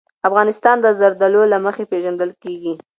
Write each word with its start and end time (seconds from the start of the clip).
افغانستان 0.27 0.75
د 0.81 0.87
زردالو 0.99 1.41
له 1.51 1.57
مخې 1.65 1.83
پېژندل 1.91 2.31
کېږي. 2.43 2.73